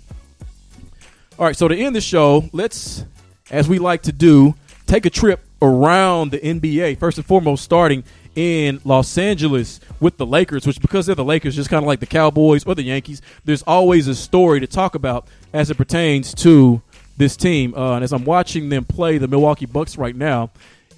[1.37, 3.05] All right, so to end the show, let's,
[3.51, 4.55] as we like to do,
[4.87, 6.99] take a trip around the NBA.
[6.99, 8.05] First and foremost, starting
[8.37, 11.99] in Los Angeles with the Lakers, which because they're the Lakers, just kind of like
[11.99, 16.35] the Cowboys or the Yankees, there's always a story to talk about as it pertains
[16.35, 16.81] to
[17.17, 17.75] this team.
[17.75, 20.51] Uh, and as I'm watching them play the Milwaukee Bucks right now,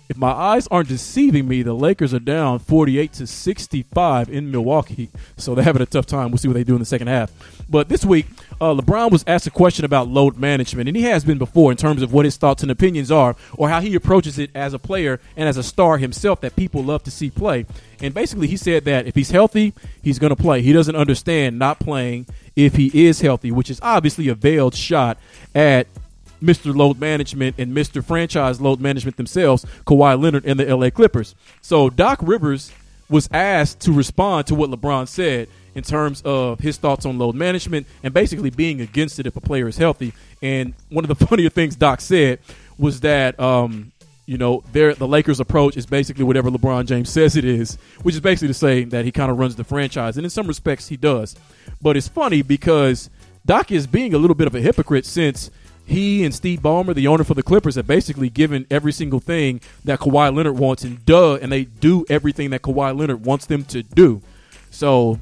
[0.09, 5.11] if my eyes aren't deceiving me, the Lakers are down 48 to 65 in Milwaukee.
[5.37, 6.31] So they're having a tough time.
[6.31, 7.33] We'll see what they do in the second half.
[7.68, 8.27] But this week,
[8.60, 11.76] uh, LeBron was asked a question about load management, and he has been before in
[11.76, 14.78] terms of what his thoughts and opinions are, or how he approaches it as a
[14.78, 17.66] player and as a star himself that people love to see play.
[18.00, 20.62] And basically, he said that if he's healthy, he's going to play.
[20.62, 25.18] He doesn't understand not playing if he is healthy, which is obviously a veiled shot
[25.54, 25.86] at
[26.42, 26.74] Mr.
[26.74, 28.04] Load Management and Mr.
[28.04, 31.34] Franchise Load Management themselves, Kawhi Leonard and the LA Clippers.
[31.60, 32.72] So Doc Rivers
[33.08, 37.34] was asked to respond to what LeBron said in terms of his thoughts on load
[37.34, 40.14] management and basically being against it if a player is healthy.
[40.42, 42.40] And one of the funnier things Doc said
[42.78, 43.92] was that um,
[44.24, 48.14] you know, their the Lakers' approach is basically whatever LeBron James says it is, which
[48.14, 50.88] is basically to say that he kind of runs the franchise, and in some respects
[50.88, 51.36] he does.
[51.80, 53.08] But it's funny because
[53.44, 55.50] Doc is being a little bit of a hypocrite since
[55.84, 59.60] he and Steve Ballmer, the owner for the Clippers, have basically given every single thing
[59.84, 63.62] that Kawhi Leonard wants, and duh, and they do everything that Kawhi Leonard wants them
[63.66, 64.20] to do.
[64.70, 65.20] So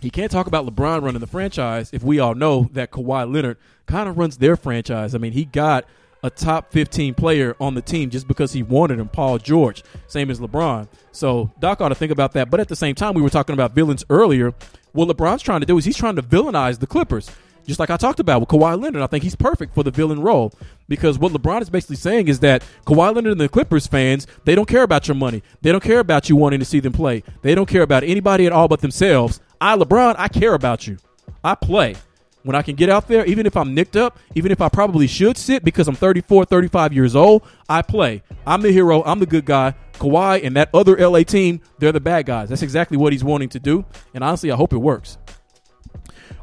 [0.00, 3.56] he can't talk about LeBron running the franchise if we all know that Kawhi Leonard
[3.86, 5.14] kind of runs their franchise.
[5.14, 5.84] I mean, he got
[6.22, 10.30] a top 15 player on the team just because he wanted him, Paul George, same
[10.30, 10.88] as LeBron.
[11.12, 12.50] So Doc ought to think about that.
[12.50, 14.54] But at the same time, we were talking about villains earlier.
[14.92, 17.30] What LeBron's trying to do is he's trying to villainize the Clippers.
[17.68, 20.22] Just like I talked about with Kawhi Leonard, I think he's perfect for the villain
[20.22, 20.54] role
[20.88, 24.54] because what LeBron is basically saying is that Kawhi Leonard and the Clippers fans, they
[24.54, 25.42] don't care about your money.
[25.60, 27.22] They don't care about you wanting to see them play.
[27.42, 29.42] They don't care about anybody at all but themselves.
[29.60, 30.96] I, LeBron, I care about you.
[31.44, 31.96] I play
[32.42, 35.06] when I can get out there, even if I'm nicked up, even if I probably
[35.06, 38.22] should sit because I'm 34, 35 years old, I play.
[38.46, 39.04] I'm the hero.
[39.04, 39.74] I'm the good guy.
[39.94, 42.48] Kawhi and that other LA team, they're the bad guys.
[42.48, 43.84] That's exactly what he's wanting to do.
[44.14, 45.18] And honestly, I hope it works.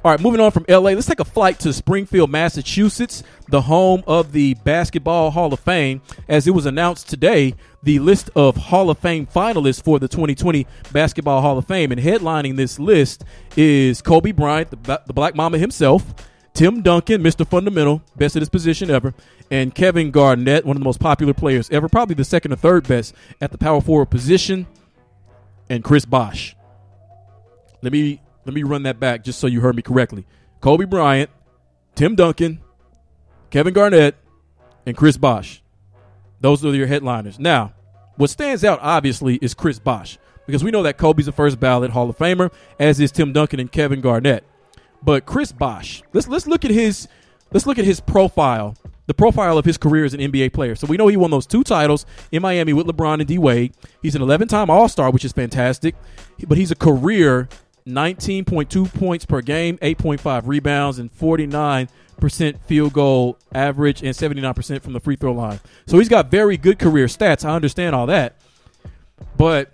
[0.06, 4.04] All right, moving on from LA, let's take a flight to Springfield, Massachusetts, the home
[4.06, 8.91] of the Basketball Hall of Fame, as it was announced today the list of Hall
[8.91, 11.91] of Fame finalists for the 2020 Basketball Hall of Fame.
[11.91, 13.26] And headlining this list
[13.58, 16.13] is Kobe Bryant, the, the Black Mamba himself,
[16.54, 17.44] Tim Duncan, Mr.
[17.44, 19.15] Fundamental, best at his position ever,
[19.50, 22.88] and Kevin Garnett, one of the most popular players ever, probably the second or third
[22.88, 24.68] best at the power forward position,
[25.68, 26.56] and Chris Bosh.
[27.82, 30.25] Let me let me run that back just so you heard me correctly.
[30.62, 31.29] Kobe Bryant,
[31.95, 32.60] Tim Duncan,
[33.49, 34.15] Kevin Garnett,
[34.86, 35.62] and Chris Bosh.
[36.41, 37.39] Those are your headliners.
[37.39, 37.73] Now,
[38.17, 41.91] what stands out obviously is Chris Bosh because we know that Kobe's the first ballot
[41.91, 44.43] Hall of Famer, as is Tim Duncan and Kevin Garnett.
[45.01, 47.08] But Chris Bosh, let's let's look at his
[47.51, 48.75] let's look at his profile,
[49.08, 50.75] the profile of his career as an NBA player.
[50.75, 53.73] So we know he won those two titles in Miami with LeBron and D Wade.
[54.01, 55.95] He's an 11-time All-Star, which is fantastic.
[56.47, 57.47] But he's a career
[57.88, 61.88] 19.2 points per game, 8.5 rebounds, and 49
[62.19, 65.60] percent field goal average and 79% from the free throw line.
[65.86, 67.43] So he's got very good career stats.
[67.45, 68.38] I understand all that.
[69.38, 69.74] But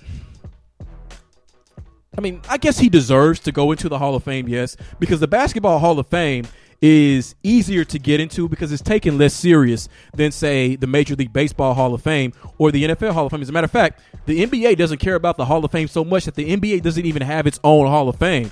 [2.17, 5.19] I mean, I guess he deserves to go into the Hall of Fame, yes, because
[5.19, 6.45] the Basketball Hall of Fame
[6.81, 11.31] is easier to get into because it's taken less serious than say the Major League
[11.31, 13.41] Baseball Hall of Fame or the NFL Hall of Fame.
[13.41, 16.03] As a matter of fact, the NBA doesn't care about the Hall of Fame so
[16.03, 18.51] much that the NBA doesn't even have its own Hall of Fame.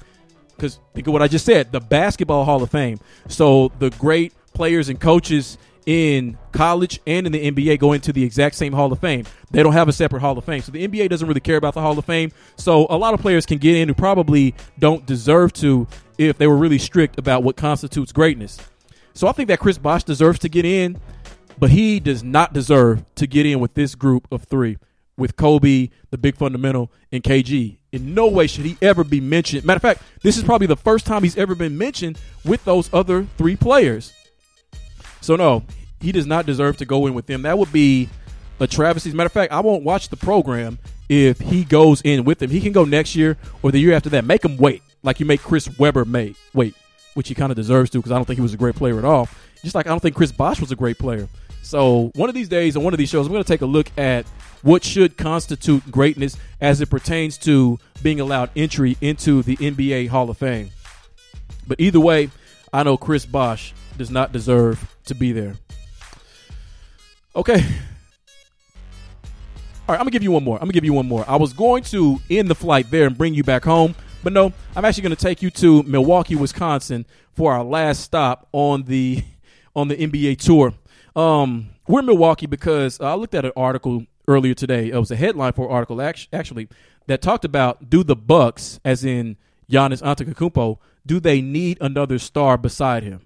[0.55, 2.99] Because think of what I just said, the Basketball Hall of Fame.
[3.27, 5.57] So the great players and coaches
[5.89, 9.25] in college and in the NBA go into the exact same Hall of Fame.
[9.49, 10.61] They don't have a separate Hall of Fame.
[10.61, 12.31] So the NBA doesn't really care about the Hall of Fame.
[12.57, 15.87] So a lot of players can get in who probably don't deserve to
[16.19, 18.59] if they were really strict about what constitutes greatness.
[19.15, 21.01] So I think that Chris Bosh deserves to get in,
[21.57, 24.77] but he does not deserve to get in with this group of three
[25.17, 27.79] with Kobe, the big fundamental, and KG.
[27.91, 29.65] In no way should he ever be mentioned.
[29.65, 32.93] Matter of fact, this is probably the first time he's ever been mentioned with those
[32.93, 34.13] other three players.
[35.21, 35.63] So no,
[36.01, 37.43] he does not deserve to go in with them.
[37.43, 38.09] That would be
[38.59, 39.09] a travesty.
[39.09, 42.39] As a matter of fact, I won't watch the program if he goes in with
[42.39, 42.49] them.
[42.49, 44.25] He can go next year or the year after that.
[44.25, 46.75] Make him wait, like you make Chris Webber made wait,
[47.13, 48.97] which he kind of deserves to because I don't think he was a great player
[48.97, 49.27] at all.
[49.63, 51.27] Just like I don't think Chris Bosh was a great player.
[51.61, 53.65] So one of these days on one of these shows, I'm going to take a
[53.65, 54.25] look at
[54.61, 60.29] what should constitute greatness as it pertains to being allowed entry into the NBA Hall
[60.29, 60.71] of Fame.
[61.67, 62.29] But either way,
[62.73, 65.55] I know Chris Bosh does not deserve to be there.
[67.35, 67.63] Okay.
[69.87, 70.57] All right, I'm gonna give you one more.
[70.57, 71.25] I'm gonna give you one more.
[71.27, 74.53] I was going to end the flight there and bring you back home, but no,
[74.75, 79.23] I'm actually gonna take you to Milwaukee, Wisconsin for our last stop on the
[79.75, 80.73] on the NBA tour.
[81.15, 84.89] Um, we're in Milwaukee because I looked at an article earlier today.
[84.89, 86.69] It was a headline for an article actually
[87.07, 89.37] that talked about do the Bucks, as in
[89.71, 93.21] Giannis Antetokounmpo, do they need another star beside him?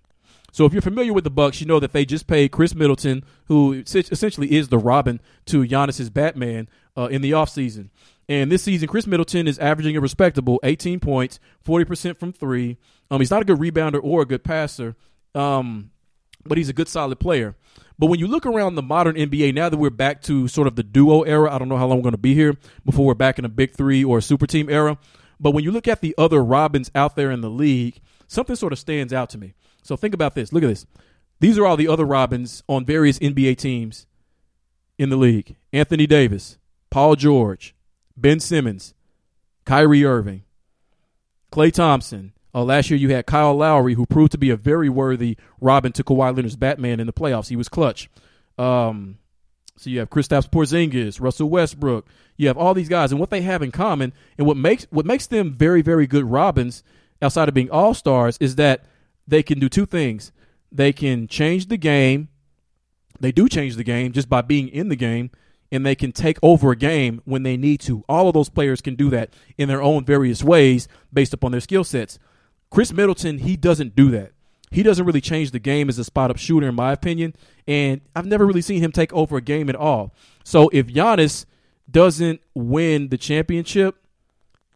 [0.53, 3.23] So if you're familiar with the Bucks, you know that they just paid Khris Middleton,
[3.45, 7.89] who essentially is the Robin to Giannis's Batman, uh, in the offseason.
[8.29, 12.77] And this season, Khris Middleton is averaging a respectable 18 points, 40% from three.
[13.09, 14.95] Um, he's not a good rebounder or a good passer,
[15.33, 15.89] um,
[16.45, 17.55] but he's a good, solid player.
[17.97, 20.75] But when you look around the modern NBA, now that we're back to sort of
[20.75, 23.15] the duo era, I don't know how long we're going to be here before we're
[23.15, 24.99] back in a big three or a super team era.
[25.39, 28.71] But when you look at the other Robins out there in the league, something sort
[28.71, 29.55] of stands out to me.
[29.83, 30.51] So think about this.
[30.51, 30.85] Look at this.
[31.39, 34.07] These are all the other Robins on various NBA teams
[34.97, 36.57] in the league Anthony Davis,
[36.89, 37.75] Paul George,
[38.15, 38.93] Ben Simmons,
[39.65, 40.43] Kyrie Irving,
[41.51, 42.33] Klay Thompson.
[42.55, 45.91] Uh, last year you had Kyle Lowry, who proved to be a very worthy Robin
[45.93, 47.49] to Kawhi Leonard's Batman in the playoffs.
[47.49, 48.09] He was clutch.
[48.59, 49.17] Um,
[49.75, 52.07] so you have Kristaps Porzingis, Russell Westbrook.
[52.37, 55.05] You have all these guys, and what they have in common, and what makes what
[55.05, 56.83] makes them very, very good Robins,
[57.21, 58.85] outside of being all stars, is that
[59.27, 60.31] they can do two things.
[60.71, 62.29] They can change the game.
[63.19, 65.31] They do change the game just by being in the game,
[65.71, 68.03] and they can take over a game when they need to.
[68.09, 71.61] All of those players can do that in their own various ways based upon their
[71.61, 72.19] skill sets.
[72.71, 74.31] Khris Middleton, he doesn't do that.
[74.71, 77.35] He doesn't really change the game as a spot up shooter, in my opinion.
[77.67, 80.15] And I've never really seen him take over a game at all.
[80.43, 81.45] So if Giannis
[81.89, 83.95] doesn't win the championship,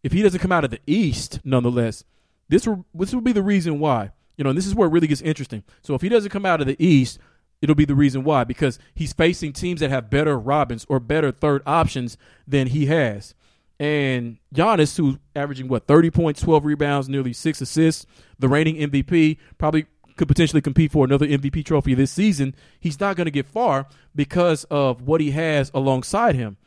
[0.04, 2.04] if he doesn't come out of the East, nonetheless,
[2.48, 4.12] this will, this will be the reason why.
[4.38, 5.64] You know, and this is where it really gets interesting.
[5.82, 7.20] So if he doesn't come out of the East,
[7.62, 11.32] it'll be the reason why because he's facing teams that have better Robins or better
[11.32, 12.18] third options
[12.48, 13.34] than he has.
[13.80, 18.06] And Giannis, who's averaging what 30 points, 12 rebounds, nearly six assists,
[18.40, 19.86] the reigning MVP, probably
[20.16, 22.56] could potentially compete for another MVP trophy this season.
[22.80, 26.58] He's not going to get far because of what he has alongside him.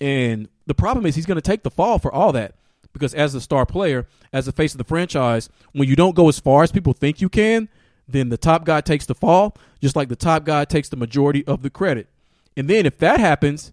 [0.00, 2.56] And the problem is he's going to take the fall for all that
[2.96, 6.28] because as a star player, as the face of the franchise, when you don't go
[6.28, 7.68] as far as people think you can,
[8.08, 11.46] then the top guy takes the fall, just like the top guy takes the majority
[11.46, 12.08] of the credit.
[12.56, 13.72] And then if that happens,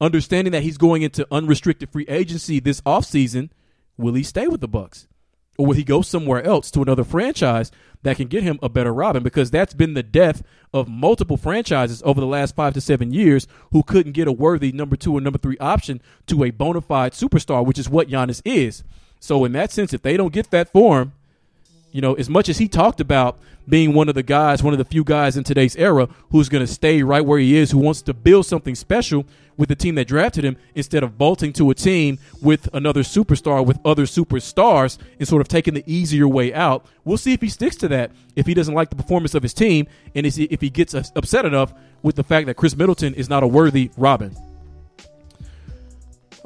[0.00, 3.50] understanding that he's going into unrestricted free agency this offseason,
[3.96, 5.06] will he stay with the Bucks?
[5.56, 7.70] Or will he go somewhere else to another franchise
[8.02, 9.22] that can get him a better Robin?
[9.22, 10.42] Because that's been the death
[10.72, 14.72] of multiple franchises over the last five to seven years who couldn't get a worthy
[14.72, 18.42] number two or number three option to a bona fide superstar, which is what Giannis
[18.44, 18.82] is.
[19.20, 21.12] So in that sense, if they don't get that for him,
[21.92, 23.38] you know, as much as he talked about
[23.68, 26.66] being one of the guys, one of the few guys in today's era who's going
[26.66, 29.24] to stay right where he is, who wants to build something special
[29.56, 33.64] with the team that drafted him instead of bolting to a team with another superstar,
[33.64, 36.86] with other superstars, and sort of taking the easier way out.
[37.04, 39.54] We'll see if he sticks to that, if he doesn't like the performance of his
[39.54, 43.42] team, and if he gets upset enough with the fact that Khris Middleton is not
[43.42, 44.36] a worthy Robin.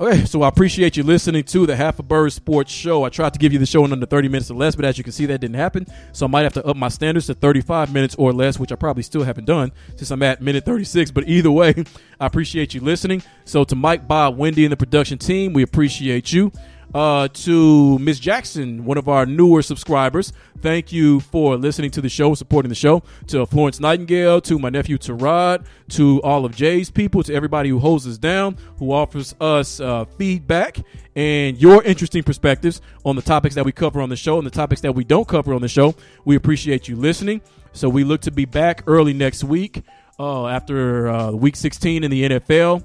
[0.00, 3.02] Okay, so I appreciate you listening to the Half a Bird Sports Show.
[3.02, 4.96] I tried to give you the show in under 30 minutes or less, but as
[4.96, 5.88] you can see, that didn't happen.
[6.12, 8.76] So I might have to up my standards to 35 minutes or less, which I
[8.76, 11.10] probably still haven't done since I'm at minute 36.
[11.10, 11.74] But either way,
[12.20, 13.24] I appreciate you listening.
[13.44, 16.52] So to Mike, Bob, Wendy, and the production team, we appreciate you
[16.94, 20.32] uh, to Miss Jackson, one of our newer subscribers.
[20.60, 23.02] Thank you for listening to the show, supporting the show.
[23.28, 27.78] To Florence Nightingale, to my nephew Tarad, to all of Jay's people, to everybody who
[27.78, 30.78] holds us down, who offers us uh, feedback
[31.14, 34.50] and your interesting perspectives on the topics that we cover on the show and the
[34.50, 35.94] topics that we don't cover on the show.
[36.24, 37.40] We appreciate you listening.
[37.72, 39.82] So we look to be back early next week
[40.18, 42.84] uh, after uh, week 16 in the NFL.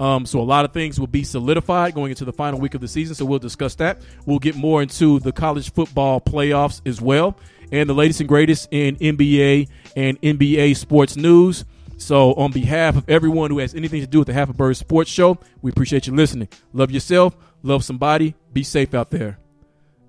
[0.00, 2.80] Um, so a lot of things will be solidified going into the final week of
[2.80, 3.14] the season.
[3.14, 4.02] So we'll discuss that.
[4.26, 7.38] We'll get more into the college football playoffs as well,
[7.70, 11.64] and the latest and greatest in NBA and NBA sports news.
[11.96, 14.76] So on behalf of everyone who has anything to do with the Half a Bird
[14.76, 16.48] Sports Show, we appreciate you listening.
[16.72, 19.38] Love yourself, love somebody, be safe out there.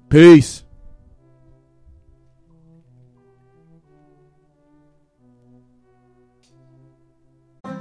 [0.09, 0.64] Peace.